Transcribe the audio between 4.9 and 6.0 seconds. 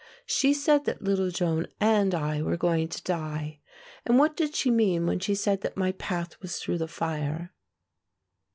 when she said that my